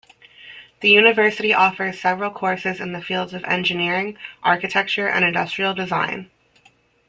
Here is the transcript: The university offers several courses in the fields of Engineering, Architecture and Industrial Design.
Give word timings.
The 0.79 0.89
university 0.89 1.53
offers 1.53 2.01
several 2.01 2.31
courses 2.31 2.79
in 2.79 2.91
the 2.91 3.03
fields 3.03 3.35
of 3.35 3.43
Engineering, 3.43 4.17
Architecture 4.41 5.07
and 5.07 5.23
Industrial 5.23 5.75
Design. 5.75 6.31